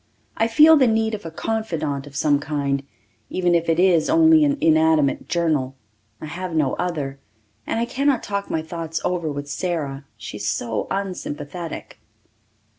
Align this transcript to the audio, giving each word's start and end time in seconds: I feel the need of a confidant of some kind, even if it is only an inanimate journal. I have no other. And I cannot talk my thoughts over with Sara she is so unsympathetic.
I 0.35 0.47
feel 0.47 0.77
the 0.77 0.87
need 0.87 1.13
of 1.13 1.27
a 1.27 1.29
confidant 1.29 2.07
of 2.07 2.15
some 2.15 2.39
kind, 2.39 2.81
even 3.29 3.53
if 3.53 3.69
it 3.69 3.79
is 3.79 4.09
only 4.09 4.43
an 4.43 4.57
inanimate 4.59 5.29
journal. 5.29 5.75
I 6.19 6.25
have 6.25 6.55
no 6.55 6.73
other. 6.77 7.19
And 7.67 7.79
I 7.79 7.85
cannot 7.85 8.23
talk 8.23 8.49
my 8.49 8.63
thoughts 8.63 8.99
over 9.05 9.31
with 9.31 9.47
Sara 9.47 10.05
she 10.17 10.37
is 10.37 10.47
so 10.47 10.87
unsympathetic. 10.89 11.99